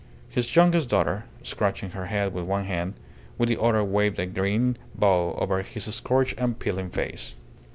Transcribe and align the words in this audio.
His 0.29 0.55
youngest 0.55 0.89
daughter, 0.89 1.25
scratching 1.43 1.91
her 1.91 2.07
head 2.07 2.33
with 2.33 2.45
one 2.45 2.63
hand, 2.65 2.95
with 3.37 3.49
the 3.49 3.61
other 3.61 3.83
waved 3.83 4.17
a 4.19 4.25
green 4.25 4.75
bough 4.95 5.35
over 5.37 5.61
his 5.61 5.93
scorched 5.93 6.39
and 6.39 6.57
peeling 6.57 6.89
face. 6.89 7.35